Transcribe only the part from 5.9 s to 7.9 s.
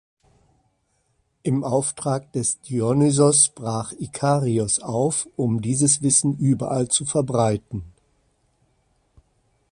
Wissen überall zu verbreiten.